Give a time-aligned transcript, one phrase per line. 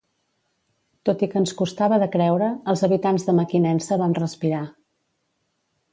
[1.09, 4.67] Tot i que ens costava de creure, els habitants de Mequinensa vam respirar.